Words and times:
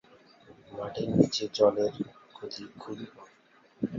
মাটির 0.71 1.09
নিচে 1.11 1.45
জলের 1.55 1.93
গতি 2.35 2.63
খুবই 2.79 3.07
কম। 3.13 3.29